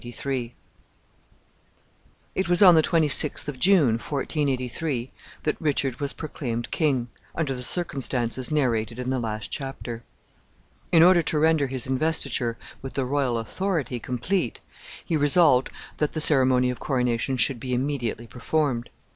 The 0.03 0.11
torches. 0.11 0.49
It 2.33 2.49
was 2.49 2.63
on 2.63 2.73
the 2.73 2.81
26th 2.81 3.47
of 3.47 3.59
June, 3.59 3.99
1483, 3.99 5.11
that 5.43 5.61
Richard 5.61 5.99
was 5.99 6.11
proclaimed 6.13 6.71
king, 6.71 7.09
under 7.35 7.53
the 7.53 7.61
circumstances 7.61 8.49
narrated 8.49 8.97
in 8.97 9.11
the 9.11 9.19
last 9.19 9.51
chapter. 9.51 10.03
In 10.91 11.03
order 11.03 11.21
to 11.21 11.37
render 11.37 11.67
his 11.67 11.85
investiture 11.85 12.57
with 12.81 12.93
the 12.93 13.05
royal 13.05 13.37
authority 13.37 13.99
complete, 13.99 14.59
he 15.05 15.15
resolved 15.15 15.69
that 15.97 16.13
the 16.13 16.19
ceremony 16.19 16.71
of 16.71 16.79
coronation 16.79 17.37
should 17.37 17.59
be 17.59 17.71
immediately 17.71 18.25
performed. 18.25 18.89